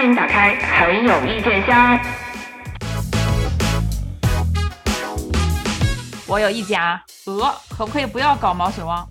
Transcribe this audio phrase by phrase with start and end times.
[0.00, 2.00] 欢迎打开很有意见箱。
[6.26, 9.06] 我有意见啊，鹅可不可以不要搞毛血旺？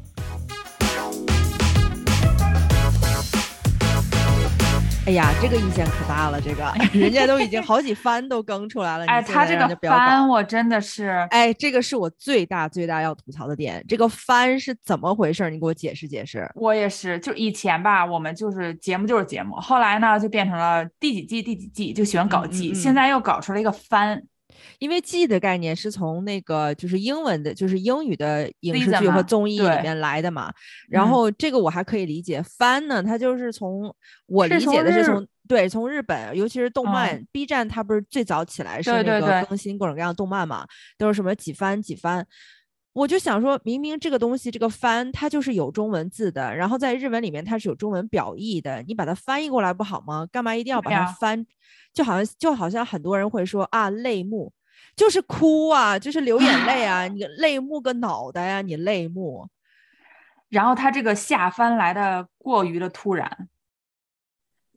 [5.09, 9.05] 哎呀，这个意见可大了，这个 人家都已经好几番都更出来了。
[9.07, 13.83] 哎，他这个番我真的是，哎，这个是我最大最大要吐槽的点。
[13.87, 15.49] 这个番是怎么回事？
[15.49, 16.47] 你给我解释解释。
[16.53, 24.21] 我也是，就以前吧，我们就是节目就是节目，后来呢就变成了第几季第几季就喜欢搞季，现在又搞出了一个番。
[24.79, 30.51] 因为记的概念是从那个就是英文的，就是英语的影视剧和综艺里面来的嘛。
[30.89, 33.93] 然后这个我还可以理解，番呢，它就是从
[34.27, 40.65] 我理解的是从对从日本，尤其是动漫，B 站它不是最早起来是那个更新各种各样的动漫嘛，
[40.97, 42.25] 都是什么几番几番。
[42.99, 50.27] 我就想说明明这个东西这个翻它就是有中文字的，然后在日文里面它是有中文表意的，你把它翻译过来不好吗？
[50.29, 51.45] 干嘛一定要把它翻？
[51.93, 54.51] 就好像就好像很多人会说啊，泪目
[54.97, 59.47] 就是哭啊，就是流眼泪啊， 你泪目个脑袋呀，你泪目。
[60.49, 63.47] 然后他这个下翻来的过于的突然，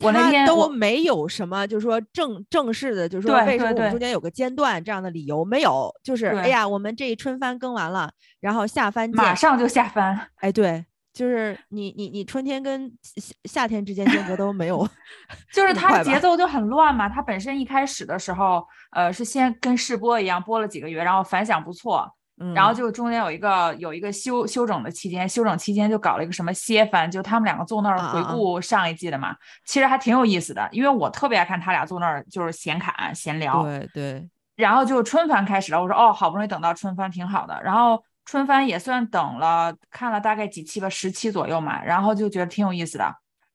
[0.03, 5.93] 我那天都没有什么，就是说正正式的，就是说为什么我们中间有个间断这样的理由没有？
[6.03, 10.85] 就是哎呀，我们这一春番更完了，然后下番马上就下番，哎对。
[11.15, 14.89] 就是你你你春天跟夏夏天之间间隔都没有，
[15.53, 17.07] 就是它节奏就很乱嘛。
[17.07, 22.11] 它本身一开始的时候，呃，是先跟试播一样播了几个月，然后反响不错，
[22.55, 33.63] 然后就中间有一个有一个休休整的期间，休整期间就搞了一个什么歇番，就他们两个坐那儿回顾上一季的嘛，其实还挺有意思的，因为我特别爱看他俩坐那儿就是闲侃闲聊。
[33.63, 34.29] 对对。
[34.57, 37.61] 然后就春番开始了，我说哦，好不容易等到春番，挺好的。
[37.63, 38.03] 然后。
[38.25, 43.13] 春番也算等了，看了大概几期吧，十期左右嘛，然后就觉得挺有意思的，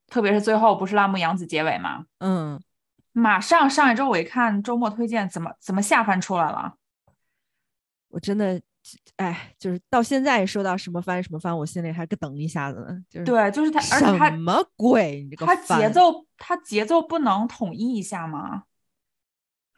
[0.10, 2.60] 特别是最后不是辣目洋子结尾嘛，嗯，
[3.14, 6.74] 马上上一周我一看周末推荐，怎么怎么下番出来了？
[8.18, 8.60] 我真的，
[9.18, 12.98] 哎，就是到现在说到什么番什么番，我心里还咯噔一下子呢。
[13.08, 15.22] 就是对，就是他，而且他什么鬼？
[15.22, 18.64] 你这个他节奏，他节奏不能统一一下吗？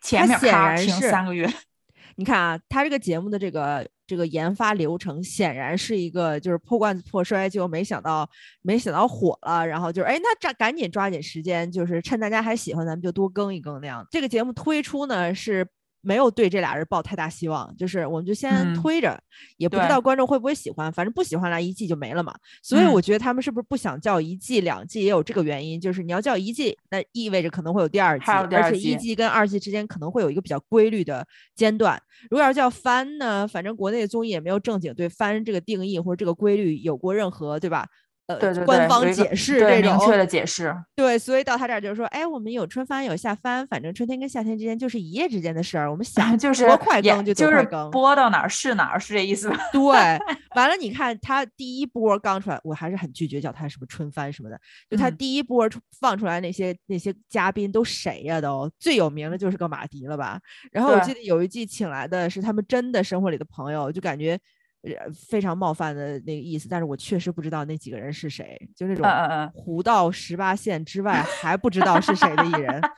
[0.02, 1.54] 前面咔停三个月。
[2.16, 8.26] 你看啊，他这个节目的这个这个研发流程显然是一个就是破罐子破摔，就没想到
[8.62, 14.08] 没想到火了，然后就是哎，那抓赶紧抓紧时间，就是趁大家还喜欢，咱们就多更一更那样。
[14.10, 15.68] 这个节目推出呢是。
[16.02, 19.22] 没有对这俩人抱太大希望，就是我们就先推着，
[19.58, 22.34] 也不知道观众会不会喜欢，反正不喜欢来一季就没了嘛。
[22.64, 32.02] 所以我觉得他们是不是不想叫一季两季也有这个原因，就是你要叫一季，那意味着可能会有第二季，而且一季跟二季之间可能会有一个比较规律的间断。
[32.30, 37.88] 如果要是叫番呢，反正国内的综艺也没有正经对番这个定义或者这个规律有过任何，对吧？
[38.30, 49.58] 呃，官方解释这种明确的解释，对，所以到他这儿就是说，哎，我们有春番有夏番，反正春天跟夏天之间就是一夜之间的事儿，我们 想就是多快更就多快更，播到哪儿是哪儿，是这意思吧？
[49.74, 49.82] 对，
[50.56, 55.68] 完了，你看他第一波刚出来，我还是很拒绝叫他什么春番什么的，就他第一波
[56.00, 58.40] 放出来那些那些嘉宾都谁呀？
[58.40, 60.40] 都最有名的就是个马迪了吧？
[60.72, 64.40] 然后我记得有一季请来的是他们真的生活里的朋友，就感觉。
[64.84, 69.06] 呃，非常冒犯的那个意思，但是我确实不知道那几个人是谁，就那种
[69.54, 72.82] 糊到十八线之外还不知道是谁的艺人。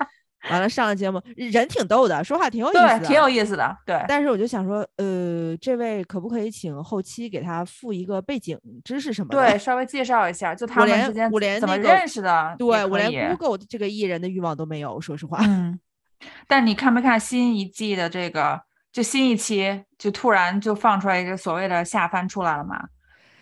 [0.50, 3.78] 完了上了节目，人挺逗的，说话挺有意思，对，挺有意思的。
[3.86, 9.38] 对，但是我就想说，呃，这位可不可以请后期给他附一个背景知识什么的？
[9.38, 12.56] 对，稍微介绍一下，就他们之间怎么认识的？
[12.58, 15.38] 对我连 Google 这个艺人的欲望都没有，说实话。
[15.44, 15.80] 嗯，
[16.47, 18.62] 但你看没看新一季的这个？
[18.91, 22.88] 就新一期就突然就放出来一个所谓的下番出来了嘛？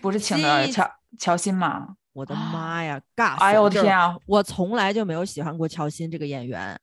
[0.02, 1.96] 不是请的乔乔欣吗？
[2.14, 3.38] 我的妈呀，尬！
[3.38, 4.16] 哎呦我天啊！
[4.26, 6.78] 我从来就没有喜欢过乔欣这个演员，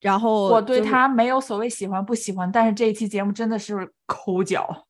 [0.00, 4.86] 然后我对他没有所谓喜欢不喜欢，但是这一期节目真的是抠脚，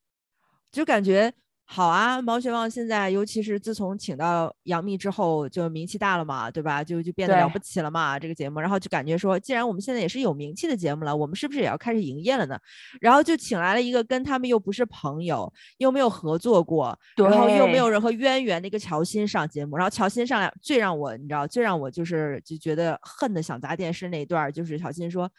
[0.71, 1.33] 就感觉。
[1.73, 6.83] 好啊，毛血旺现在，尤其是自从请到杨幂之后，就名气大了嘛，对吧？
[6.83, 8.59] 就就变得了不起了嘛，这个节目。
[8.59, 12.59] 然后就感觉说，既然我们现在也是有名气的节目了，我们是不是也要开始营业了呢？
[12.99, 19.77] 然后就请来了一个跟他们又不是朋友，又没有合作过，然后又没有任何渊源的一个乔欣上节目。
[19.77, 25.31] 然后乔欣上来，最让我你知道，最让我就是就觉得恨的想砸电视那一段，就是乔欣说，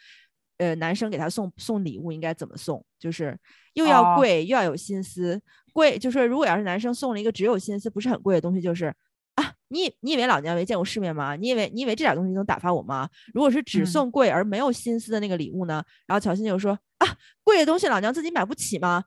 [0.57, 3.39] 呃，男生给他送送礼物应该怎么送，就是
[3.75, 5.39] 又要贵又要有心思。
[5.73, 8.95] 贵就是如果要是男生送了一个只有心思不是很贵的东西，就是
[9.35, 11.35] 啊，你你以为老娘没见过世面吗？
[11.37, 13.09] 你以为你以为这点东西能打发我吗？
[13.33, 15.83] 如果是只送贵而没有心思的那个礼物呢？
[16.07, 19.05] 然后乔欣就说啊，贵的东西老娘自己买不起吗？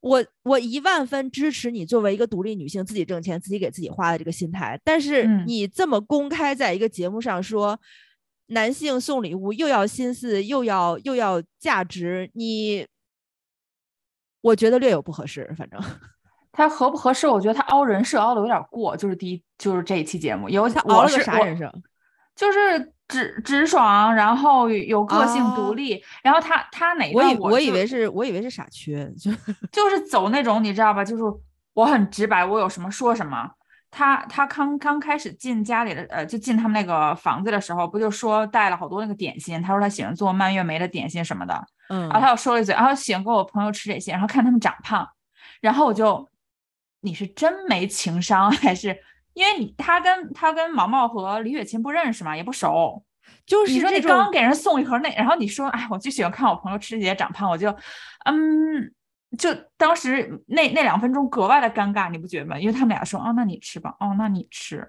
[0.00, 7.78] 我我一万分支持你作为一个独立女性自己挣钱自己给自己花的这个心态，但是你这么公开在一个节目上说。
[8.50, 12.86] 男性送礼物又要心思又要又要价值，你
[14.48, 15.48] 我觉得略有不合适。
[15.56, 15.80] 反正
[16.50, 18.96] 他合不合适，我觉得他凹人设凹的有点过。
[18.96, 21.72] 就是第一，就是这一期节目，有他凹了个啥人设？
[22.34, 29.30] 就是直直爽，然后有个性独立，然后他他哪我以我以为是我以为是傻缺，就
[29.70, 31.04] 就是走那种你知道吧？
[31.04, 31.22] 就是
[31.74, 33.50] 我很直白，我有什么说什么。
[33.90, 39.60] 他他刚刚开始进家里的，呃，就进他们那个房子的时候，不就说带了好多那个点心？
[39.62, 45.08] 他说他喜欢做蔓越莓的点心什么的，嗯，然后他又说了一嘴，然后喜欢跟我朋友吃这些，然后看他们长胖，
[45.60, 46.28] 然后我就，
[47.00, 48.96] 你是真没情商还是？
[49.32, 53.02] 因为你他跟他跟毛毛和李雪琴不认识嘛，也不熟，
[53.46, 57.70] 就是你说你刚给人送一盒那，然后你说，哎，我就喜欢看我朋友吃这些长胖，我就，
[58.24, 58.92] 嗯。
[59.36, 62.58] 就当时那那两分钟格外的尴尬，你不觉得吗？
[62.58, 64.88] 因为他们俩说，哦，那你吃吧，哦，那你吃。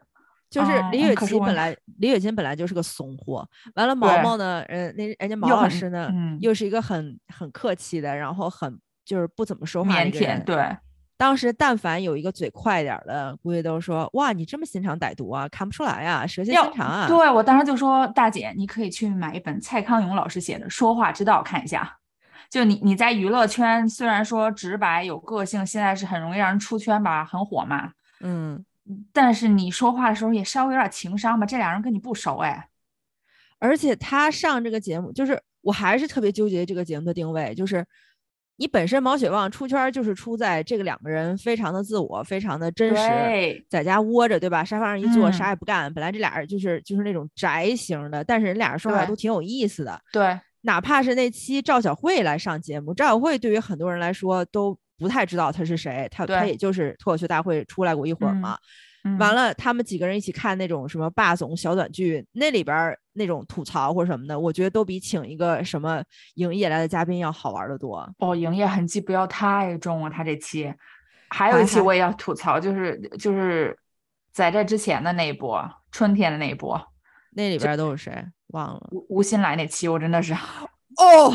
[0.50, 10.44] 就是李雪琴本来，李雪琴本来就是个怂货，完了毛毛呢，嗯，那人家毛老师呢，又是一个很很客气的，然后很就是不怎么说话腼腆。
[10.46, 10.76] 对，
[11.18, 17.08] 当时但凡有一个嘴快点的，估计都说，哇，你这么心肠歹毒啊，看不出来啊，蛇蝎心肠啊。
[17.08, 21.99] 对我当时就说，大姐，你可以去买一本蔡康永老师写的《说话之道》看一下。
[22.50, 27.92] 就你你在娱乐圈虽然说直白有个性，现在是很容易让人出圈吧，很火嘛。
[28.22, 28.66] 嗯，
[29.14, 31.46] 但是你说话的时候也稍微有点情商吧。
[31.46, 32.68] 这俩人跟你不熟哎，
[33.60, 37.86] 而且他上这个节目，就是我还是特别纠结这个节目的定位，就是
[38.56, 44.64] 你本身毛血旺出圈就是出在这个两个人非常的自我，非常的真实，在家窝着对吧？
[44.64, 50.02] 沙发上一坐啥也不干，本来这俩人就是就是那种宅型的，但是人俩人说话都挺有意思的。
[50.12, 50.40] 对。
[50.62, 58.58] 哪怕是那期赵小慧来上节目，赵小慧对于很多人来说都不太知道她是谁，她她也就是脱口秀大会出来过一会儿嘛。
[59.18, 66.04] 完了，他们几个人一起看那种什么霸总小短剧，那里边那种吐槽或者什么的，我觉得都比请一个什么
[66.36, 68.08] 营业来的嘉宾要好玩的多。
[68.18, 70.10] 哦，营业痕迹不要太重了！
[70.10, 70.72] 他这期
[71.30, 73.76] 还有一期我也要吐槽，就是就是
[74.34, 76.80] 在这之前的那一波，春天的那一波，
[77.32, 78.26] 那里边都有谁？
[78.48, 80.34] 忘了吴吴昕来那期，我真的是
[80.98, 81.34] 哦，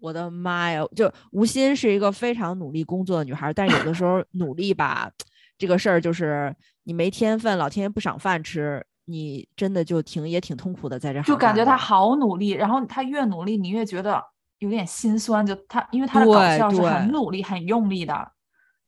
[0.00, 0.84] 我的妈呀！
[0.96, 5.10] 就吴昕是一个非常努力工作的女孩，但有的时候努力吧，
[5.56, 14.22] 这个事儿就是你没天分，老天爷不赏饭吃，你真的就挺也挺痛苦的，在这就感觉她好努力，然后她越努力，你越觉得
[14.58, 15.46] 有点心酸。
[15.46, 18.32] 就她，因为她的搞笑是很努力、很用力的，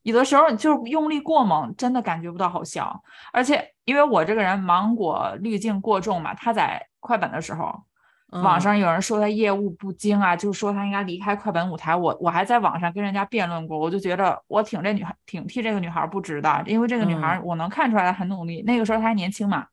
[0.03, 3.01] 有的时候就是用力过猛，真的感觉不到好笑。
[3.33, 6.87] 而且因为我这个人芒果滤镜过重嘛，她在。
[7.03, 7.83] 快本的时候，
[8.43, 11.97] 网上有人说他业务不精啊，就是说他应该离开快本舞台。
[11.97, 18.63] 我我还在网上跟人家辩论过，我就觉得我挺这女孩，挺替这个女孩不值的，因为这个女孩我能看出来她很努力。
[18.67, 19.69] 那个时候她还年轻嘛，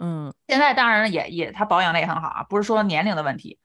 [0.00, 3.60] 嗯，现在当然也也她保养的也很好啊，不是说年龄的问题。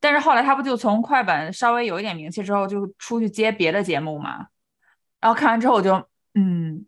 [0.00, 4.46] 但是后来她不就从快本稍微有一点名气之后，就出去接别的节目嘛，
[5.20, 6.86] 然后看完之后我就嗯。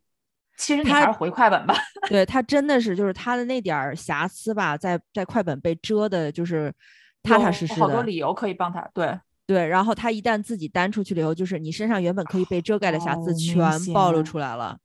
[0.63, 1.75] 其实他还是回快本吧。
[2.09, 6.73] 对他真的是，就是他的那点儿瑕疵吧，在在快本被遮的，就是
[7.21, 7.81] 踏踏实实的。
[7.81, 8.89] 好多理由可以帮他。
[8.95, 13.61] 对对，然后他一旦自己单出去了以后，就是你身上原本可以被遮盖的瑕疵全
[13.93, 14.79] 暴露出来了，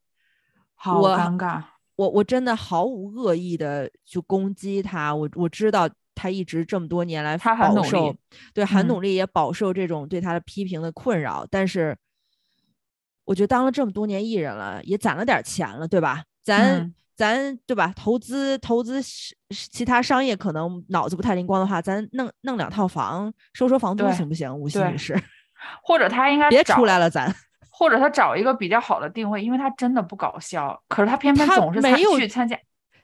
[0.73, 1.61] 好尴尬。
[1.95, 8.17] 我我真的毫无恶意的去攻击他，我我知道他一直这么多年来很努力，
[8.51, 11.95] 对，很努力也饱受这种对他的批评的困扰，但是。
[13.27, 16.23] 我觉得当了这么多年艺人了，也攒了点钱了，对吧？
[16.43, 17.91] 咱咱对吧？
[17.93, 19.01] 投资投资
[19.49, 24.49] 其他商业可能脑子不太灵光的话，咱弄弄两套房收收房租行不行？
[24.55, 25.21] 吴昕女士，
[25.83, 27.35] 或者他应该别出来了，咱
[27.69, 32.57] 或者他找一个比较好的定位，因为他真的不搞笑，可是他偏偏总是没有去参加，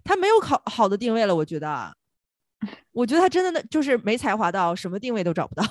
[0.05, 1.35] 他没有考好的定位了。
[1.35, 1.93] 我觉得，
[2.93, 5.65] 我觉得他真的就是没才华到什么定位都找不到。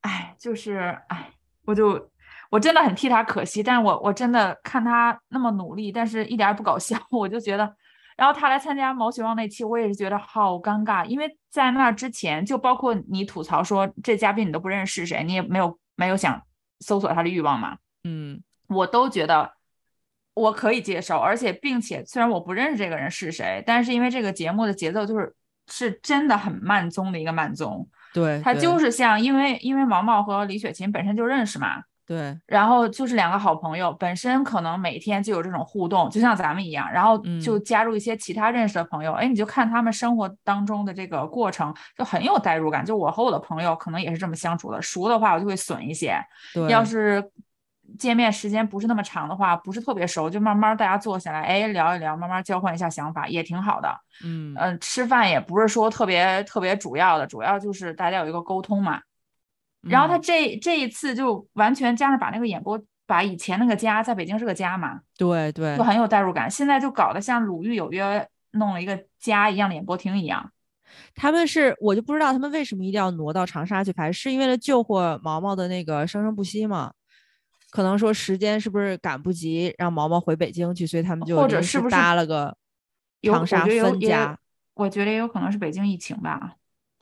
[0.00, 1.30] 哎，就是哎，
[1.66, 2.10] 我就。
[2.50, 7.74] 我真的很替他可惜，但是我我真的看他那么努力，但是一点也不搞笑， 我就觉得，
[8.16, 16.40] 然后他来参加毛血旺那期，我也是觉得好尴尬，因为在那之前，就包括你吐槽说这嘉宾你都不认识是谁，你也没有没有想
[16.80, 19.52] 搜索他的欲望嘛，嗯，我都觉得
[20.34, 25.34] 我可以接受，而且并且虽然我不认识这个人是谁，但是因为这个节目的节奏就是
[25.66, 31.82] 是真的很慢综的一个慢综，对，他就是像因为因为毛毛和李雪琴本身就认识嘛。
[32.06, 42.84] 对，然后就是两个好朋友，本身可能每天就有这种互动，就像咱们一样，然后就加入一些其他认识的朋友，哎，你就看他们生活当中的这个过程，就很有代入感。
[42.84, 46.14] 就我和我的朋友可能也是这么相处的，熟的话我就会损一些，
[46.68, 47.30] 要是
[47.98, 53.88] 见面时间不是那么长的话，不是特别熟，就慢慢大家坐下来，哎，聊一聊，慢慢交换一下想法，也挺好的。
[54.22, 59.00] 嗯嗯，吃饭也不是说特别特别主要的，主要就是大家有一个沟通嘛。
[59.88, 66.50] 然后他这这一次就完全加上把那个演播，把以前那个家在北京是个家嘛，对对，就很有代入感。
[66.50, 68.02] 现在就搞得像《鲁豫有约》
[68.52, 70.50] 弄了一个家一样的演播厅一样。
[71.14, 76.92] 他们是我就不知道他们为什么一定要挪到长沙去拍，是因为了救活毛毛的那个生生不息吗？
[77.70, 82.56] 可能说时间是不是赶不及，让毛毛回北京去，所以他们就或者是不是搭了个
[83.22, 84.38] 长沙分家？
[84.74, 86.54] 我觉得也有可能是北京疫情吧，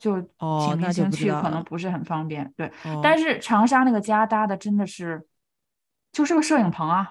[0.03, 0.21] 就
[0.65, 2.53] 请明星去可能不是很方便。
[2.57, 2.69] 对，
[3.01, 5.25] 但是长沙那个家搭的真的是
[6.11, 7.07] 就是个摄影棚啊。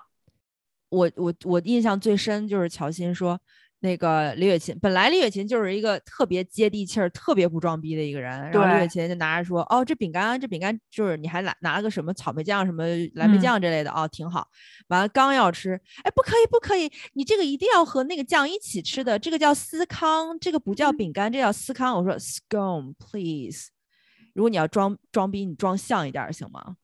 [0.91, 3.41] 我我我印象最深就是乔欣说。
[3.83, 8.31] 那个李雪琴，本来李雪琴就是一个特别接地气儿、特别不装逼的一个人。
[8.53, 12.85] 然后李雪琴就拿着说：“哦，这饼干，这饼干就是你还拿拿了个什么草莓酱、什么
[13.15, 14.47] 蓝莓酱之类的哦，挺好。”
[14.87, 15.73] 完了刚要吃，
[16.05, 21.97] 哎，不可以，不可以，你这个一定要和那个酱一起吃的，这个叫司康，这个不叫饼干，这叫司康。
[21.97, 23.71] 我说：“Scone, please。”
[24.33, 26.77] 如果你要装装逼，你装像一点行吗？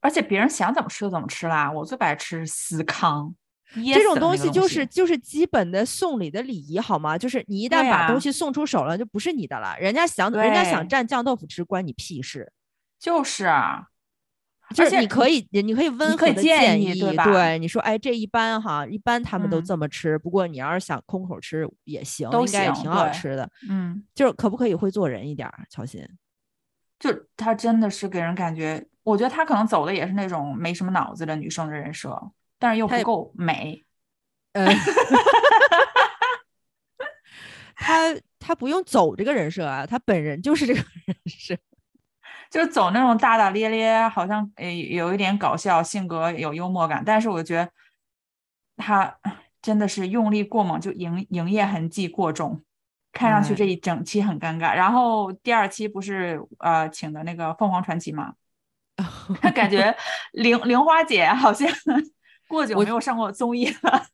[0.00, 3.34] 而且别人想怎么吃就怎么吃啦，我最不爱吃司康。
[3.74, 7.16] 这种东西就是就是基本的送礼的礼仪，好吗？
[7.16, 9.76] 就是你一旦把东西送出手了，就不是你的了。
[9.78, 12.52] 人家想人家想蘸酱豆腐吃，关你屁事。
[12.98, 13.86] 就是啊，
[14.74, 17.52] 就是你可以你可以温和的建议，对吧？
[17.52, 20.18] 你说哎，这一般哈，一般他们都这么吃。
[20.18, 23.48] 不过你要是想空口吃也行，应该也挺好吃的。
[23.68, 26.06] 嗯，就是可不可以会做人一点，乔欣？
[26.98, 32.20] 就他真的是给人感觉，我觉得他可能走的也是那种没什么脑子的女生的人设。
[32.60, 33.82] 但是又不够美，
[34.52, 34.68] 呃，
[37.74, 41.56] 他他不用走这个人设啊，他本人就是这个人设，
[42.50, 47.70] 就是走那种大大咧咧，好像呃有一点搞笑，性格有幽默感，但是我觉得
[48.76, 49.18] 他
[49.62, 52.62] 真的是用力过猛，就营营业痕迹过重，
[53.10, 54.74] 看上去这一整期很尴尬。
[54.74, 58.34] 然后第二期不是呃请的那个凤凰传奇嘛，
[59.40, 59.96] 他 感觉
[60.32, 61.66] 玲玲花姐好像。
[62.50, 64.06] 过久没有上过综艺了，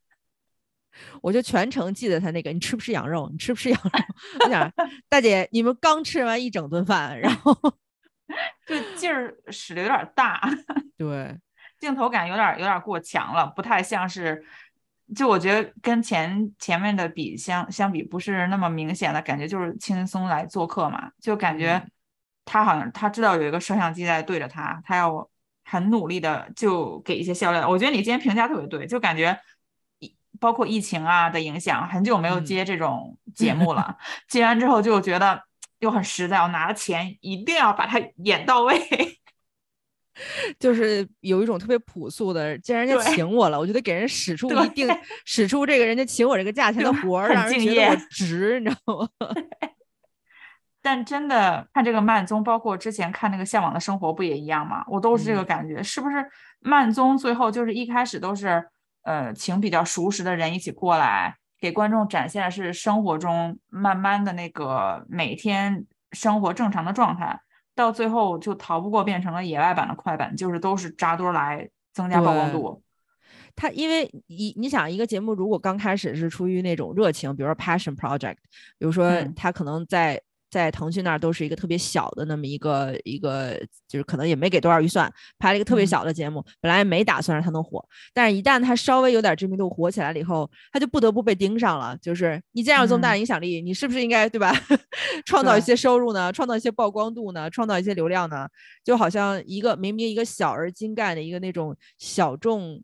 [1.23, 3.27] 我就全程记得他那个，你吃不吃羊肉？
[3.33, 3.91] 你吃不吃羊肉？
[4.45, 4.71] 我想，
[5.09, 7.55] 大姐，你们刚吃完一整顿饭，然后
[8.69, 10.41] 就劲儿使的有点大，
[10.99, 11.35] 对，
[11.81, 14.45] 镜头感有点有点过强了，不太像是，
[15.15, 21.83] 就我觉得跟前前面的比相相比，不是那么明显的感觉，就是轻松来做客嘛，就感觉
[22.45, 25.27] 他好像他知道有一个摄像机在对着他，他要。
[25.69, 29.37] 很努力的就给一些销量，我觉得你今天评价特别对，就感觉
[30.39, 33.97] 包括疫情啊的影响，很久没有接这种节目了，
[34.31, 35.43] 接完之后就觉得
[35.81, 38.81] 又很实在，我拿了钱一定要把它演到位，
[40.61, 44.89] 就是有一种特别朴素的，既然人家请我了，我就得给人使出一定
[45.25, 49.09] 使出这个人家请我这个价钱的活儿，让人觉得我值，你知道吗？
[50.87, 54.85] 但真的看这个慢综，包括之前看那个《向往的生活》，不也一样吗？
[54.87, 56.25] 我都是这个感觉，是不是
[56.61, 58.65] 慢综最后就是一开始都是
[59.03, 67.37] 呃请比较熟识的人一起过来，给观众展现的是生活中慢慢的那个每天生活正常的状态，
[67.75, 72.81] 到最后就逃不过变成了野外版的快版，就是都是扎堆来增加曝光度。
[73.57, 78.37] 他因为你你想一个节目如果刚开始是出于那种热情，比如说 passion project，
[78.79, 80.23] 比如说他可能在。
[80.57, 91.95] 在腾讯那儿都是一个特别小的那么一个一个，就是可能也没给多少预算，拍了一个特别小的节目，本来没打算让他能火，但是一旦他稍微有点知名度，火起来了以后，他就不得不被盯上了。
[92.01, 94.51] 就是你既然有这么大的影响力，你是不是应该对吧？
[95.27, 96.33] 创造一些收入呢？
[96.33, 97.51] 创造一些曝光度呢？
[97.51, 98.49] 创造一些流量呢？
[98.83, 102.83] 就好像一个明明一个小而精干的一个那种小众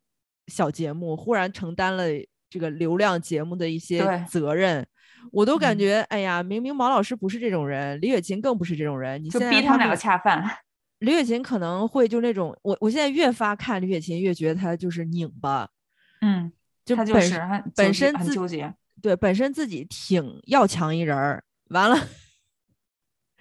[0.48, 2.04] 小节目，忽然承担了
[2.50, 4.86] 这个流量节目的一些责任。
[5.30, 9.22] 我都感觉，哎呀，明明毛老师不是这种人，李雪琴更不是这种人。
[9.22, 10.44] 你就逼他们两个恰饭。
[11.00, 15.68] 李雪琴可能会就那种，我我现在越发看李雪琴，越觉得她就是拧巴。
[16.20, 16.52] 嗯，
[16.84, 17.06] 就本
[17.74, 18.72] 本身很纠结。
[19.00, 21.98] 对，本身自己挺要强一人儿，完了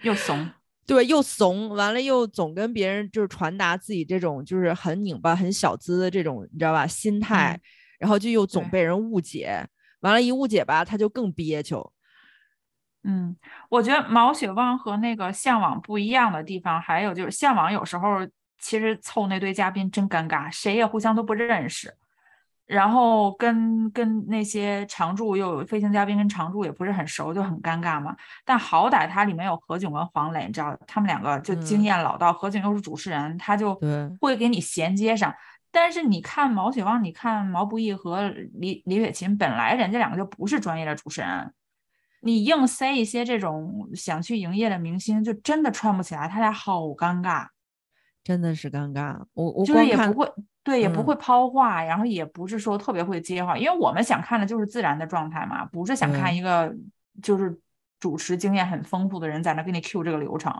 [0.01, 0.49] 又怂。
[0.87, 6.87] 对，又怂，完了又总跟别人就是传达自己这种就是很拧巴、很小资的这种，你知道吧？
[6.87, 7.57] 心态，
[7.99, 9.63] 然后就又总被人误解。
[10.01, 11.75] 完了，一误解吧，他就更憋屈。
[13.03, 13.35] 嗯，
[13.69, 18.19] 我觉得毛血旺和那个向往不一样的地方，还有就是向往有时候
[18.59, 21.95] 其实凑那堆嘉宾真尴尬，谁也互相都不认识。
[22.67, 28.15] 然后跟跟那些常驻又有飞行嘉宾跟常驻也不是很熟，就很尴尬嘛。
[28.45, 33.77] 但好歹它里面有何炅跟黄磊，你知道他们两个就经验老道，何炅又是主持人，他就
[34.21, 35.33] 会给你衔接上。
[35.71, 41.53] 但是你看毛血旺，你看毛不易和李李雪琴，本来人家两个就不是专业的主持人，
[42.21, 47.47] 你硬塞一些这种想去营业的明星，就真的串不起来，他俩好尴尬，
[48.23, 49.17] 真的是尴尬。
[49.33, 50.31] 我我就是也不会
[50.63, 56.75] 对，也不会抛话，然后也不是说特别会接话，因为我们想看的就是自然的状态嘛，不是想看一个
[57.23, 57.59] 就是
[57.99, 60.53] 主持经验很丰富的人在那给你 Q 这个流程。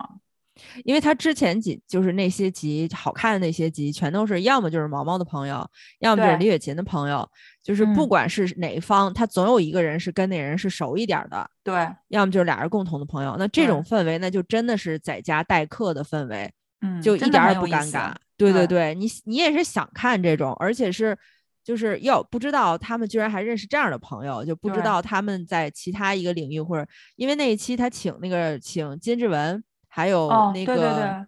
[0.84, 5.65] 因为他之前几就是那些集好看的那些集，全都是要么就是毛毛的朋友，
[6.00, 7.27] 要么就是李雪琴的朋友，
[7.63, 13.36] 就是不管是哪一方，他总有一个人是跟那人是熟一点的，对，要么就是俩人共同的朋友。
[13.39, 18.13] 那这种氛围，那就真的是在家待客的氛围，嗯，就一点也不尴尬。
[18.38, 21.17] 对对对，你你也是想看这种，而且是
[21.63, 29.63] 就是要不知道他们居然还认识这样的朋友，就不知道他们在其他一个领域或者因为那一期他请那个请金志文。
[29.94, 31.28] 还有那个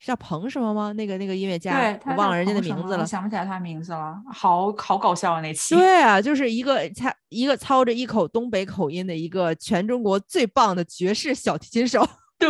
[0.00, 0.92] 叫彭什么吗？
[0.92, 4.16] 那个那个音乐家，我忘了人家的名字了，想不起来他名字了。
[4.32, 5.74] 好好搞笑啊那期。
[5.74, 12.08] 对啊，就是一个他一个操着一口东北口音的一个全中国最棒的爵士小提琴手。
[12.38, 12.48] 对，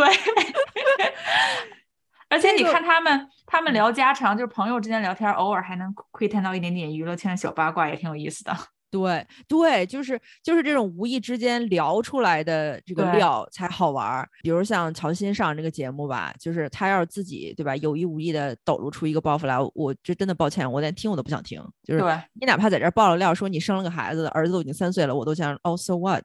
[2.29, 8.55] 而且你看他们他们聊家常，就是朋友之间聊天，偶尔还能窥探到一点点娱乐圈的小八卦，也挺有意思的。
[8.91, 14.27] 对对，就是就是这种无意之间聊出来的这个料才好玩儿。
[14.41, 21.63] 比如像乔欣上这个节目吧，就是他要是自己对吧，有意无意的抖露出一个包袱来，我这真的抱歉，我连听我都不想听。
[21.83, 22.03] 就是
[22.33, 26.23] 你哪怕在这爆了料，说你生了个孩子，儿子都已经三岁了，我都想哦，so what？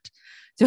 [0.57, 0.67] 就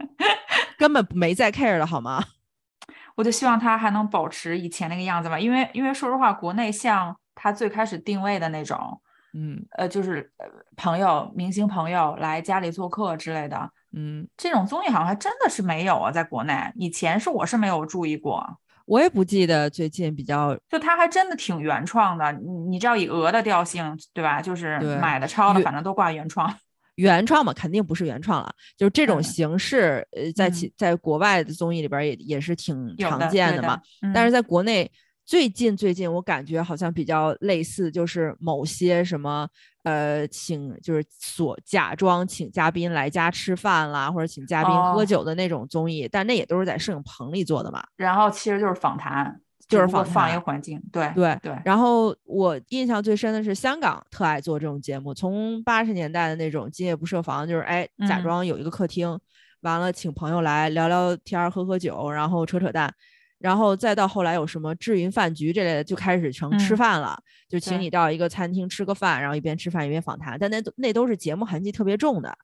[0.78, 2.24] 根本没在 care 了好吗？
[3.16, 8.98] 我就希望他还能保持以前那个样子吧，因为因为说实话，国内像他最开始定位的那种。
[9.34, 10.30] 嗯，呃，就是
[10.74, 18.42] 朋友、明星朋友来家里做客之类的，嗯，这种综艺好像还真的是没有啊，在国内以前是我是没有注意过，
[18.86, 24.40] 我也不记得最近比较，就他还真的挺原创的，你你知道以鹅的调性对吧？
[24.40, 26.52] 就是买的抄的，反正都挂原创，
[26.96, 33.78] 原创嘛，肯定不是原创了，就是这种形式，呃，在其在国外的综艺里边也也是挺常见的嘛，
[34.14, 34.90] 但是在国内。
[35.28, 39.46] 最近最近，我感觉好像比较类似，就是某些什么，
[39.82, 47.84] 呃，请就是所假装请嘉宾来家吃饭啦，或者请嘉宾喝酒的那种综艺，但那也都是在摄影棚里做的嘛。
[47.98, 49.38] 然后其实就是访谈，
[49.68, 51.54] 就是放放一个环境，对对对。
[51.62, 59.20] 然后我印象最深的是香港特爱做这种节目，从八十年代的那种《今夜不设防》，就是哎假装有一个客厅，
[59.60, 62.90] 完了请朋友来聊聊天、喝喝酒，然后扯扯淡。
[63.38, 67.16] 然后再到后来有什么智云饭局这类的，就开始成吃饭了，
[67.48, 70.36] 就请你到一个餐厅吃个饭，然后一边吃饭一边访谈。
[70.38, 72.36] 但那都那都是节目痕迹特别重的，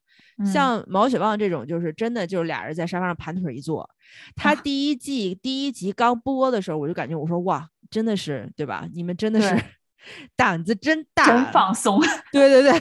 [0.44, 3.88] 像毛血旺这种，就是真的就是俩人在沙发上盘腿一坐。
[4.36, 8.88] 他第一季第一集刚播的时候，我就感觉我说哇，真的是对吧？
[8.94, 9.60] 你们真的是
[10.36, 12.00] 胆子真大，真放松。
[12.30, 12.80] 对对对。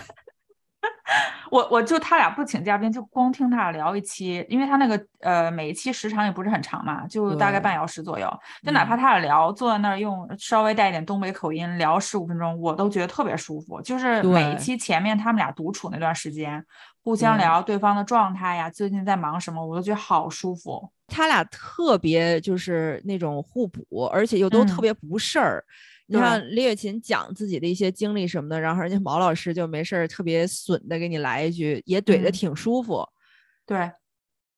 [1.52, 8.28] 我我就他俩不请嘉宾，就光听他俩聊一期，因为他那个呃每一期时长也不是很长嘛，就大概半小时左右。
[8.64, 13.82] 就哪怕他俩聊，坐在那儿用稍微带一点东北口音聊十五分钟，我都觉得特别舒服。
[13.82, 16.64] 就是每一期前面他们俩独处那段时间，
[17.04, 20.90] 互相聊对方的状态呀，最近在忙什么，我都觉得好舒服。
[21.08, 25.64] 他俩特别就是那种互补，而且又都特别不事儿。
[26.14, 33.04] 你看李雪琴讲自己的一些经历什么的，然后人家毛老师就没事儿特别损的给你来一句，也怼的挺舒服。
[33.66, 33.92] 对，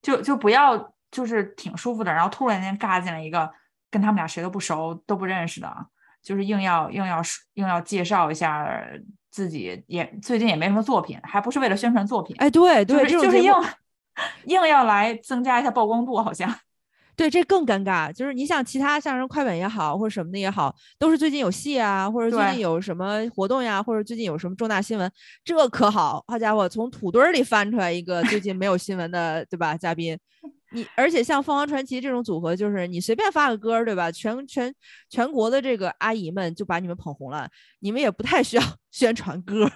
[0.02, 3.50] 就就不要就是挺舒服的，然后突然间尬进来一个
[3.90, 5.74] 跟他们俩谁都不熟都不认识的，
[6.22, 7.22] 就是硬要硬要
[7.54, 8.70] 硬要介绍一下
[9.32, 12.36] 自己，也最近也没什么作品，还不是为了宣传作品。
[12.40, 13.54] 哎，对对，就是硬
[14.46, 16.54] 硬要来增加一下曝光度，好像。
[17.16, 18.12] 对，这更尴尬。
[18.12, 25.10] 就是你想，其他像什么快本也好，或者什么的也好，都是最近有戏啊，或者最近有什么活动呀，或者最近有什么重大新闻，
[25.44, 29.78] 这可好，好家伙，从土堆里翻出来一个最近没有新闻的，对吧？
[29.78, 30.18] 嘉宾，
[30.72, 34.12] 你而且像凤凰传奇这种组合，就是你随便发个歌，对吧？
[34.12, 34.74] 全全
[35.10, 37.50] 全国的这个阿姨们就把你们捧红了，
[37.80, 39.72] 你们也不太需要 宣传歌。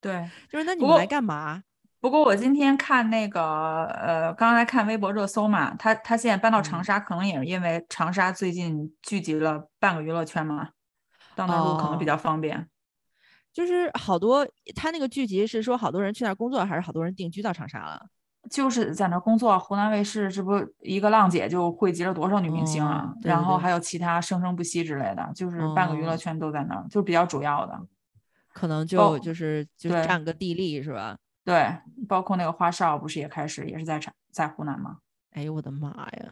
[0.00, 1.62] 对，就是那你们来干嘛？
[2.00, 10.68] 不过我今天看那个，呃，刚才看微博热搜嘛，他他现在搬到长沙，可能也是因为长沙最近聚集了半个娱乐圈嘛，
[11.34, 12.68] 到那儿可能比较方便。
[13.52, 18.06] 就是好多他那个聚集是说好多人去那儿工作，还是好多人定居到长沙了？
[18.48, 19.58] 就是在那儿工作。
[19.58, 23.12] 湖南卫视这不一个浪姐就汇集了多少女明星啊？
[23.22, 27.76] 然后还有其他生生不息之类的，就是半个娱乐圈都在那儿，就比较主要的。
[28.52, 31.16] 可能就就是就占个地利是吧？
[31.44, 31.74] 对，
[32.08, 34.98] 包括那个花少不是也开始也是在在湖南吗？
[35.32, 36.30] 哎呦我的妈呀！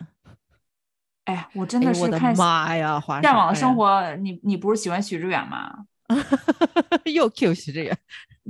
[1.24, 3.00] 哎呀，我真的是看妈呀！
[3.22, 5.86] 向往的生活，你你不是喜欢许志远吗？
[7.04, 7.96] 又 Q 许志远，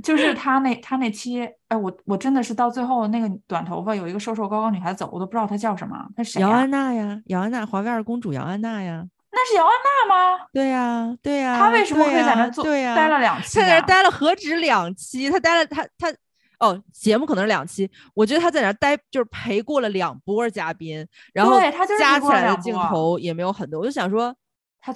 [0.03, 6.39] 就是他那他那期，哎，我我真的是到最后那个短头发有一个瘦瘦高高女孩走，我都不知道她叫什么，她谁？
[6.39, 9.05] 姚安娜呀，姚安娜，华威尔公主姚安娜呀。
[9.31, 10.47] 那是姚安娜吗？
[10.53, 11.57] 对呀，对呀。
[11.59, 12.63] 她为什么可以在那做？
[12.63, 13.59] 对呀，待了两期。
[13.59, 15.29] 她在那待了何止两期？
[15.29, 16.11] 她待了，她她
[16.59, 17.89] 哦，节目可能是两期。
[18.13, 21.59] 我觉得他在那待就是陪过了两波嘉宾，然后
[21.99, 23.79] 加起来的镜头也没有很多。
[23.79, 24.35] 我就想说，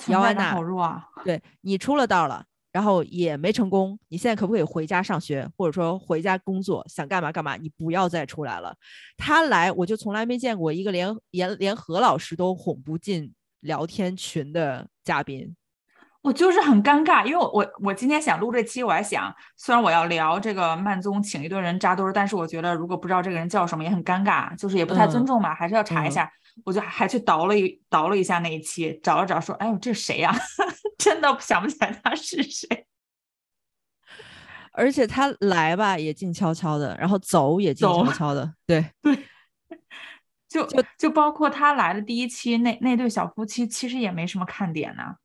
[0.08, 1.08] 姚安娜好弱啊。
[1.24, 2.46] 对你出了道了。
[2.74, 6.82] 然后也没成功，你现在可不可以回家上学，或者说回家工作？
[6.88, 8.74] 想干嘛干嘛，你不要再出来了。
[9.18, 15.54] 他来，我就从来没见过一个连连连何老师都哄不进聊天群的嘉宾。
[16.22, 26.32] 我就是很尴尬，因为我我我今天想录这期，我还想，虽然我要聊这个曼宗请一堆人扎堆儿，但是我觉得如果不知道这个人叫什么也很尴尬，就是也不太尊重嘛，还是要查一下。
[26.66, 30.36] 我就还去倒了一倒了一下那一期，找了找，说，哎呦，这谁呀？
[31.00, 32.86] 真的想不起来他是谁。
[34.74, 38.54] 而且他来吧也静悄悄的，然后走也静悄悄的。
[38.68, 39.18] 对 对，
[40.50, 45.16] 就就就包括他来的第一期，那那对小夫妻其实也没什么看点呢。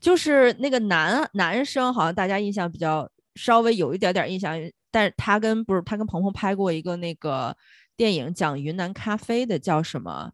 [0.00, 4.56] 就是那个男男生，好像大家印象比较稍微有一点点印象，
[4.90, 7.56] 但是他跟不是他跟鹏鹏拍过一个那个
[7.96, 10.32] 电影，讲云南咖啡的，叫什么？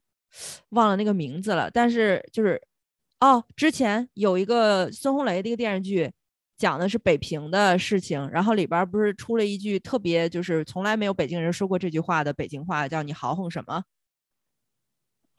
[0.70, 1.70] 忘了那个名字了。
[1.70, 2.60] 但是就是
[3.20, 6.10] 哦，之前有一个孙红雷的一个电视剧，
[6.56, 13.82] 讲的是北平的事情，然后里边不是出了一句特别就是从来没有北京人说过这句话的北京话，叫你豪横什么？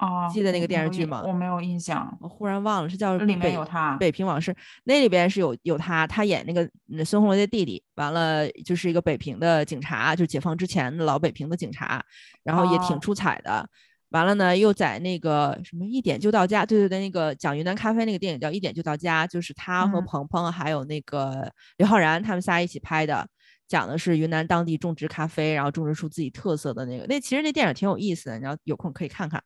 [0.01, 1.21] 哦，记得那个电视剧吗？
[1.23, 4.53] 我没有印象，我忽然忘了是叫里面有他北平往事，
[4.85, 6.67] 那里边是有有他，他演那个
[7.05, 12.03] 孙红雷的弟弟，完了就是一个北平的警察，就解放之前的老北平的警察，
[12.43, 13.69] 然后也挺出彩的。
[14.09, 23.27] 完了呢，又在那个什么一点就到家，对对对，那个讲云南咖啡那个电影叫一点就到家，就是他和鹏鹏还有那个刘昊然他们仨一起拍的。
[23.67, 27.05] 讲的是云南当地种植咖啡，然后种植出自己特色的那个。
[27.05, 29.41] 那其实那电影挺有意思的，你要有空可以看看。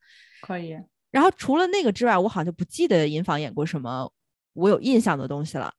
[0.45, 0.77] 可以。
[1.11, 4.11] 然后除了那个之外，我好像就不记得尹昉演过什么
[4.53, 5.73] 我有印象的东西了。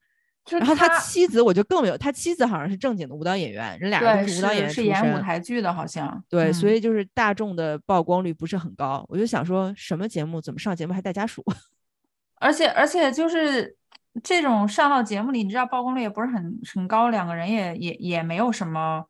[0.50, 6.24] 然后他妻子我就更没有，他妻子好像是正经的舞蹈演员，人俩人都是舞蹈演员是演舞台剧的，好像。
[6.28, 9.04] 对，所以就是大众的曝光率不是很高。
[9.08, 11.44] 我就想说什么节目怎么上节目还带家属？
[12.40, 13.76] 而且而且就是。
[14.24, 19.04] 这种上到节目里，你知道曝光率也不是很很高，两个人也也也没有什么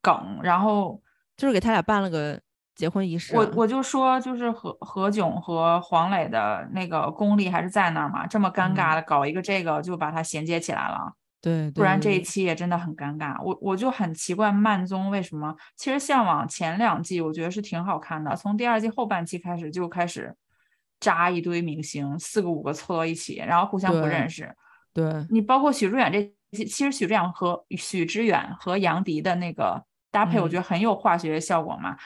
[0.00, 1.02] 梗，然后
[1.36, 2.40] 就是给他俩办了个
[2.78, 3.36] 结婚仪式。
[3.36, 11.12] 我我就说，就是何何炅和黄磊的那个功力还是在那儿嘛，这么尴尬的搞一个这个，就把它衔接起来了。
[11.42, 13.36] 对，不然这一期也真的很尴尬。
[13.42, 20.34] 我我就很奇怪慢综为什么，其实向往前两季我觉得是挺好看的，从第二季后半期开始就开始。
[21.00, 24.52] 扎一堆明星，四个五个凑到一起，然后互相不认识。
[24.92, 31.96] 对你，包括许知远这，其实许知远和许知远和杨迪的那个搭配，我觉得很有化学效果嘛。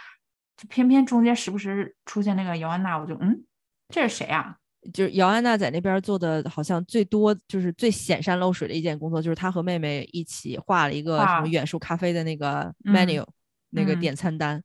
[0.62, 3.44] 就偏偏中间时不时出现那个姚安娜，我就嗯，
[3.88, 4.56] 这是谁啊？
[4.92, 13.26] 就是姚安娜在那边做的好像最多，就是最显山露水的一件工作，就是她和妹妹一起画了一个什么远树咖啡的那个 menu，
[13.70, 14.62] 那个点餐单，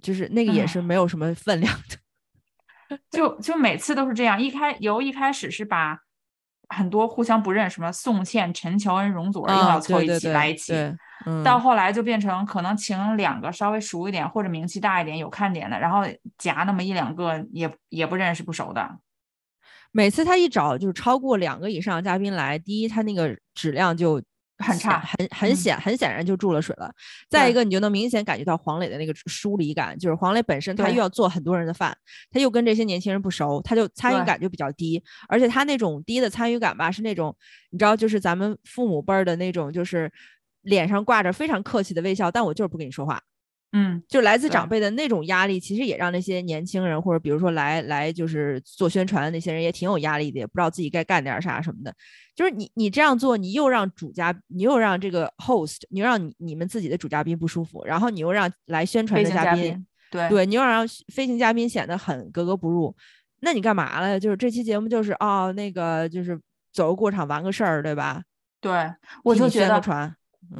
[0.00, 2.98] 就是那个也是没有什么分量的。
[3.10, 5.98] 就就每次都是这样，一开由一开始是把
[6.76, 10.74] 很多互相不认，什么宋茜、陈乔恩、容祖儿又要凑一起来一起，
[11.44, 16.04] 到后来就变成可能请两个稍微熟一点或者名气大一点有看点的，然后
[16.36, 18.98] 夹那么一两个也也不认识不熟的。
[19.90, 24.22] 每次他一找就是超过两个以上嘉宾来，第一他那个质量就。
[24.58, 26.90] 很差，很很显很显然就注了水了。
[27.28, 31.96] 再一个，你就能明显感觉到黄磊的那个疏离感，就是黄磊本身他又要做很多人的饭，
[32.30, 35.02] 他又跟这些年轻人不熟，他就参与感就比较低。
[35.28, 37.36] 而且他那种低的参与感吧，是那种
[37.70, 40.10] 你知道，就是咱们父母辈儿的那种，就是
[40.62, 43.22] 脸上挂着非常客气的微笑，但我就是不跟你说话。
[43.72, 51.94] 嗯，就来自长辈的那种压力，其实也让那些年轻人或者比如说来来就是做宣传的那些人也挺有压力的，也不知道自己该干点啥什么的。
[52.34, 62.94] 就是你你这样做，你又让主家，你又让这个 host，你又让你你们自己的主嘉宾不舒服，然后你又让来宣传的嘉宾，对对，你又让飞行嘉宾显得很格格不入。
[63.40, 64.18] 那你干嘛了？
[64.18, 66.40] 就是这期节目就是哦，那个就是
[66.72, 68.22] 走个过场玩个事儿，对吧？
[68.60, 68.72] 对，
[69.24, 69.82] 我就觉得。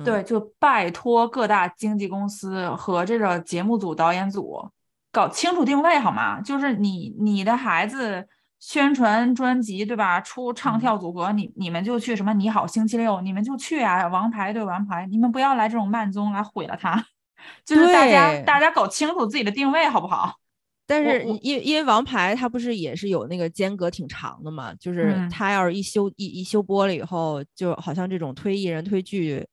[0.04, 4.68] 对，就拜托各大经纪公司和这个节目组、导演组
[5.12, 6.40] 搞清楚定位好吗？
[6.40, 8.26] 就是你你的孩子
[8.58, 10.20] 宣传专辑，对吧？
[10.20, 14.06] 出唱跳组合，你你们就去什么你好星期六，你们就去啊！
[14.08, 17.04] 王牌对王牌，你们不要来这种慢综来毁了他。
[17.64, 20.34] 就是大家大家搞清楚自己的定位好不好？
[20.88, 29.46] 但是因因为王牌它不是也是有那个间隔挺长的嘛，就是他要是一休一一休播了以后，就好像这种推艺人推剧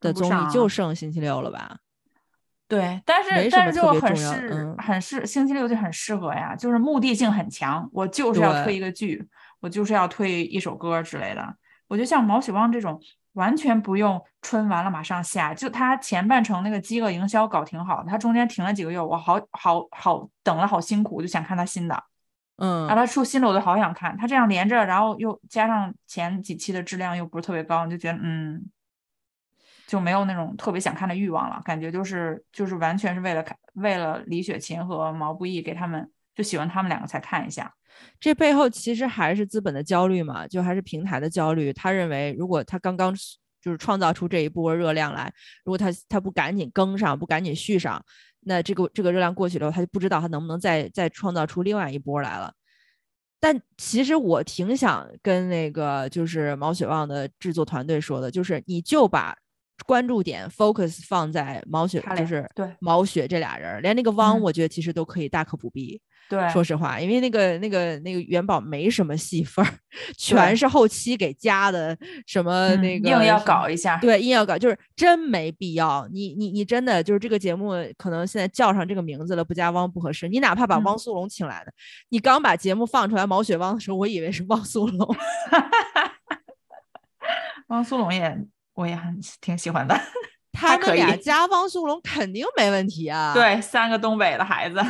[0.00, 1.78] 的综艺就剩星期六了吧？
[2.66, 9.26] 对，但是但是就很适很适星期六就很适合呀，就是目的性很强，我就是要推一个剧，
[9.60, 11.56] 我就是要推一首歌之类的。
[11.86, 13.00] 我觉得像毛血旺这种。
[13.34, 22.02] 完全不用春完了马上下，就他前半程那个饥饿营销搞挺好的，他中间停了几个月，我好好好等了好辛苦，我就想看他新的，
[22.56, 28.60] 嗯，然后他出新的我都好想看，他这样连着，然后又加上前几期的质量又不是特别高，你就觉得嗯，
[29.88, 37.74] 就没有那种特别想看的欲望了，感觉就是就是完全是为了看为了李雪琴和毛不易给他们就喜欢他们两个才看一下。
[38.20, 41.72] 这背后其实还是资本的焦虑嘛，就还是平台的焦虑。
[41.72, 43.14] 他认为，如果他刚刚
[43.60, 45.32] 就是创造出这一波热量来，
[45.64, 48.00] 如果他他不赶紧跟上，不赶紧续上，
[48.40, 52.52] 那这个这个热量过去了，他就不知道他能不能再再创造出另外一波来了。
[53.40, 59.34] 但其实我挺想跟那个就是毛血旺的制作团队说的，就是你就把
[59.86, 66.00] 关注点 focus 放在毛雪，就是对毛雪这俩人，连那个汪，我觉得其实都可以大可不必。
[66.28, 69.72] 对，说实话，因为那个、那个、那个元宝没什么戏份儿，
[70.18, 76.06] 全是后期给加的，什么那个硬要搞一下，对，硬要搞，就是真没必要。
[76.12, 80.28] 你、你、你真的就是这个节目，可能现在叫上这个名字了，不加汪不合适。
[80.28, 81.72] 你哪怕把汪苏泷请来的，
[82.10, 85.08] 你刚把节目放出来毛雪汪的时候，我以为是汪苏泷。
[87.68, 88.38] 汪苏泷也，
[88.78, 90.00] 我也很挺喜欢的，
[90.52, 93.34] 他们俩加汪苏泷肯定没问题啊。
[93.34, 94.80] 对，三个东北的孩子。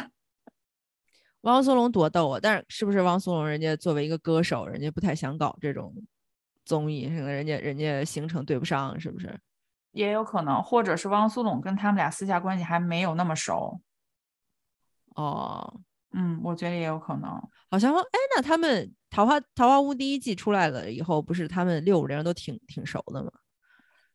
[1.40, 2.38] 汪苏泷多逗啊！
[2.42, 5.94] 但是是不是汪苏泷人家作为一个歌手，人家不太想搞这种
[6.66, 9.40] 综艺，人家人家行程对不上，是不是？
[9.92, 13.80] 也有可能，或者是汪苏泷跟他们俩私下关系还没有那么熟。
[15.14, 15.80] 哦，
[16.12, 17.30] 嗯，我觉得也有可能。
[17.70, 23.32] 好像哎，那他们《桃花桃花坞》第一季出来了以后，不是他们六五零都挺挺熟的吗？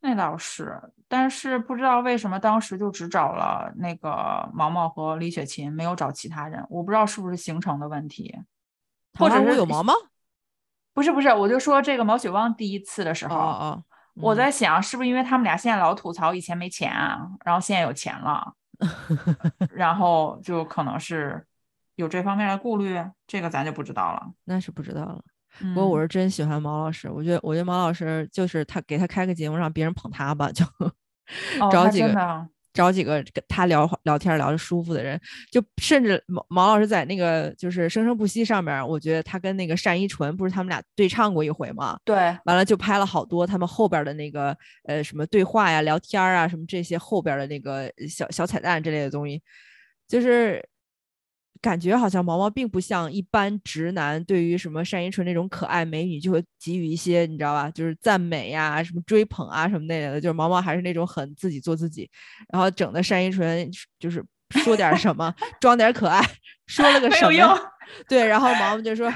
[0.05, 6.61] 那倒是，但是不知道为什么当时就只找了那个毛毛和李雪琴，没有找其他人。
[6.69, 8.37] 我不知道是不是行程的问题，
[9.17, 9.93] 或者是有毛毛？
[10.93, 13.81] 不是不是，我就说这个毛血旺第一次的时候，
[14.15, 18.53] 我在想是不是因为他们俩现在老吐槽以前没钱，啊然后现在有钱了，
[19.71, 21.47] 然后就可能是
[21.95, 24.33] 有这方面的顾虑，这个咱就不知道了。
[24.43, 25.23] 那是不知道了。
[25.59, 30.65] 不过我是真喜欢毛老师，我觉得我觉得毛老师就是他给他开个节目让别人捧他吧， 就
[31.71, 35.19] 找几个找几个跟他聊聊天聊着舒服的人，
[35.51, 41.99] 就甚至毛毛老师在那个就是生生不息上面，我觉得他跟那个单依纯不是他们俩对唱过一回吗？
[42.03, 49.39] 对，完了就拍了好多他们后边的那个呃什么对话呀、聊天啊什么这些后边的那个小小彩蛋之类的东西，
[50.07, 50.67] 就是。
[51.63, 60.19] 感觉好像毛毛并不像一般直男对于什么单依纯那种可爱美女就会给予一些你知道吧，就是赞美呀、什么追捧啊什么那类的。
[60.19, 62.09] 就是毛毛还是那种很自己做自己，
[62.51, 66.21] 然后整的单依纯就是说点什么装点可爱，
[66.67, 67.57] 说了个什么，
[68.09, 69.09] 对，然后毛毛就说，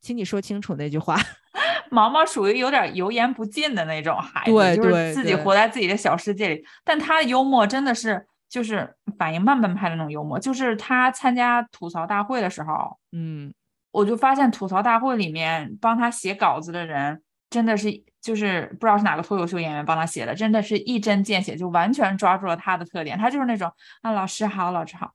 [0.00, 1.16] 请你说清楚那句话。
[1.92, 8.26] 毛毛属于有点油盐不进的那种孩子，就是自己活在自己的小世界里，但他的幽默真的是。
[8.48, 13.52] 就是反应慢半拍的那种幽默，就是他参加吐槽大会的时候，嗯，
[13.90, 23.18] 我就发现吐槽大会里面帮他写稿子的人，真的是就是不知道是哪个脱口秀演员帮他写的，真的是一针见血，就完全抓住了他的特点。
[23.18, 23.70] 他就是那种
[24.02, 25.12] 啊，老师好，老师好，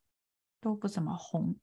[0.62, 1.56] 都不怎么红。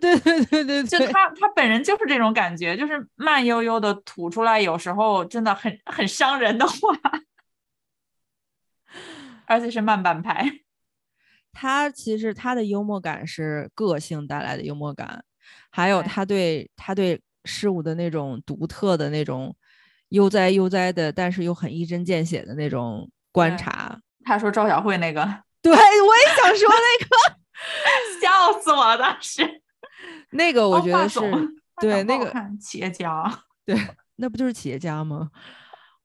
[0.00, 6.76] 对对对对，就他他本人就是这种感觉，就是慢悠悠的吐出来，有时候真的很很伤人的话，
[9.46, 10.44] 而且是慢半拍。
[11.58, 15.24] 他其实他的幽默感是个性带来的幽默感，
[15.70, 19.56] 还有他对他对事物的那种独特的那种
[20.10, 23.98] 悠哉悠哉的，但是又很一针见血的那种观察。
[24.22, 25.22] 他说赵小慧那个，
[25.62, 27.16] 对我也想说那个，
[28.20, 28.98] 笑死我了！
[28.98, 29.42] 当时
[30.32, 31.18] 那个我觉得是
[31.80, 33.24] 对那个企业家，
[33.64, 33.74] 对，
[34.16, 35.30] 那不就是企业家吗？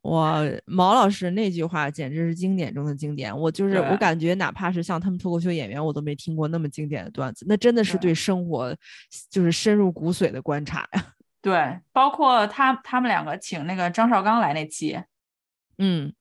[0.04, 3.38] 哇，毛老师那句话简直是经典中的经典。
[3.38, 7.46] 我就是我感觉，哪怕是像他们脱口秀演员，我都没听过那么经典的段子。
[7.48, 8.76] 那真的是对生活
[9.30, 11.14] 就是深入骨髓的观察呀。
[11.40, 15.00] 对，包括他他们两个请那个张绍刚来那期，
[15.78, 16.12] 嗯，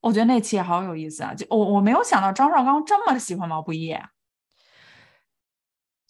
[0.00, 1.32] 我觉得那期也好有意思啊。
[1.32, 3.96] 就我我没有想到张绍刚这么喜欢毛不易，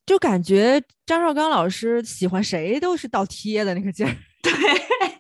[0.07, 4.17] 就感觉张绍刚老师喜欢谁都是倒贴的那个劲儿。
[4.43, 4.53] 对。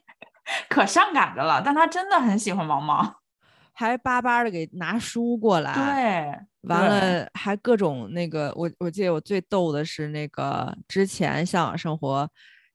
[0.69, 3.17] 可上赶着了，但他真的很喜欢毛毛，
[3.75, 12.29] 还巴巴的给拿书过来，对，完了还各种那个，我我记得我最逗的是那个之前向往生活，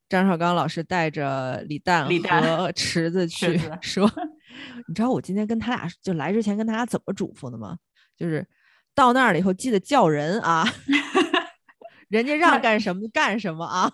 [0.07, 4.09] 张绍刚老师带着李诞和池子去 说，
[4.87, 7.77] 你知道我今天跟他俩就来之前跟他俩怎么嘱咐的吗？
[8.15, 8.47] 就是
[8.95, 10.63] 到那儿了以后记得叫人啊，
[12.09, 13.91] 人家让干什么就干什么啊。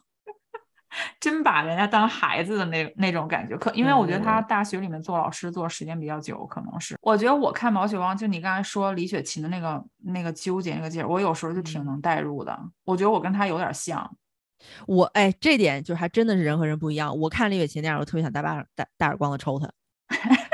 [1.20, 6.98] 真把人家当孩子的那那种感觉，可因为我觉得他大学里面做老师做时间比较久，可能是。
[7.02, 12.58] 我觉得我看毛血旺，就你刚才说李雪琴的那个那个纠结那个劲儿，我有时候就挺能代入的。
[12.86, 14.10] 我觉得我跟他有点像。
[14.88, 17.18] 我哎，这点就还真的是人和人不一样。
[17.18, 19.70] 我看李雪琴那样，我特别想大巴大大耳光子抽他。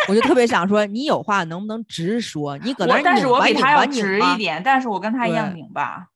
[0.08, 2.58] 我就特别想说，你有话能不能直说？
[2.60, 6.08] 你搁那拧但是我比他要直一点，但是我跟他一样拧巴。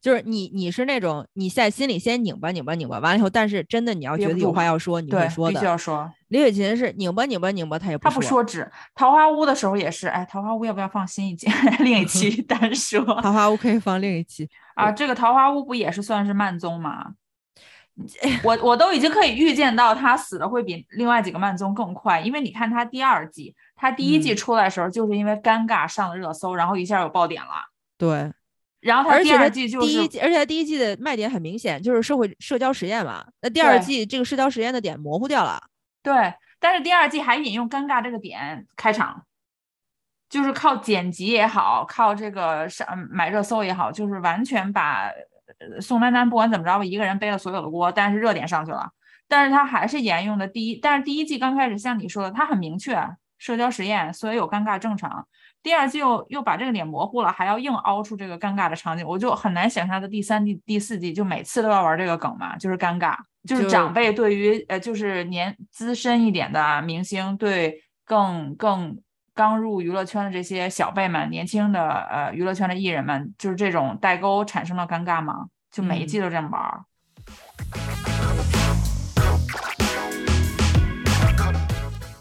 [0.00, 5.54] 就是你，你是那种你在心里先拧巴拧巴拧巴，完了以后，但是真的你要觉得有话要说，你会说的。
[5.54, 6.10] 必须要说。
[6.28, 8.44] 李雪琴是拧巴拧巴拧巴，他也他不说。
[8.44, 11.48] 只桃花坞的时候也是，哎，桃花坞要不要放新一集？
[11.80, 13.02] 另一 期单说。
[13.22, 14.92] 桃花坞可以放另一期啊。
[14.92, 17.14] 这个桃花坞不也是算是慢综吗？
[18.44, 27.50] 我我都已经可以预见到他死的会比另外几个慢综更快，因为你看他第二季，他第一季出来的时候就是因为尴尬上了热搜，然后一下有爆点了。
[27.98, 28.32] 对。
[28.80, 33.24] 然后他第二季就是第一季，而且他第一季的卖点很明显，就是社会社交实验嘛。
[33.42, 35.60] 那第二季这个社交实验的点模糊掉了。
[36.02, 39.24] 对，但是第二季还引用尴尬这个点开场，
[40.30, 45.10] 就是靠剪辑也好，靠这个上买热搜也好，就是完全把
[45.80, 48.88] 宋丹丹不管怎么着吧，一个人背了所有的锅，但是热点上去了。
[49.26, 52.96] 但是他还是沿用的第一，但是第一季刚开始像你说的，他很明确
[53.38, 55.26] 社交实验，所以有尴尬正常。
[55.68, 63.14] 第二季又又把这个脸模糊了，还要硬凹出这个尴尬的场景，我就很难想象的第三季、第四季就每次都要玩这个梗嘛，就是尴尬，
[63.46, 68.98] 就是长辈对于呃，就是年资深一点的明星对更更
[69.34, 75.48] 刚入娱乐圈的这些小辈们、年轻的呃娱乐圈的艺人们，就是这种代沟产生了尴尬吗？
[75.70, 76.84] 就每一季都这么玩。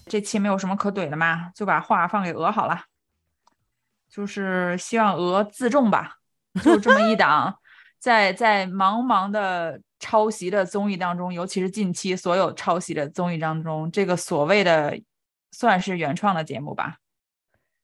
[0.05, 2.81] 这期没有什么可怼的嘛，就把话放给鹅好了。
[4.09, 6.17] 就是希望鹅自重吧，
[6.63, 7.57] 就这么一档，
[7.99, 14.99] 在在茫茫的抄袭的综艺当中，尤其是近期所有抄袭的综艺当中，这个所谓的
[15.51, 16.97] 算是原创的节目吧，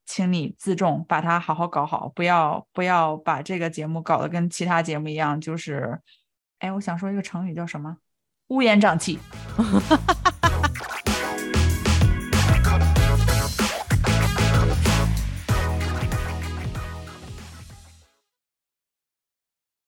[0.05, 5.99] 请你自重，把它好好搞好，不要不要把这个节目搞得跟其他节目一样，就是，
[6.59, 7.97] 哎，我想说一个成语叫什么？
[8.47, 9.19] 乌烟瘴气。